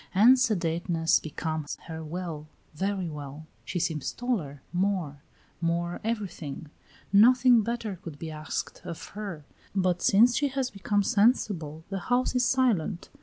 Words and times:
And 0.15 0.39
sedateness 0.39 1.19
becomes 1.19 1.75
her 1.85 2.03
well, 2.03 2.47
very 2.73 3.07
well. 3.07 3.45
She 3.63 3.77
seems 3.79 4.11
taller, 4.11 4.63
more 4.73 5.21
more 5.61 6.01
everything; 6.03 6.71
nothing 7.13 7.61
better 7.61 7.99
could 8.01 8.17
be 8.17 8.31
asked 8.31 8.81
of 8.83 9.09
her; 9.09 9.45
but 9.75 10.01
since 10.01 10.35
she 10.35 10.47
has 10.47 10.71
become 10.71 11.03
sensible 11.03 11.83
the 11.89 11.99
house 12.09 12.33
is 12.33 12.43
silent. 12.43 13.09